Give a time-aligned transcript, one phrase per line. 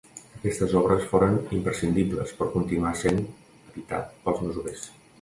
[0.37, 4.93] Aquestes obres foren imprescindibles per continuar essent habitat pels masovers.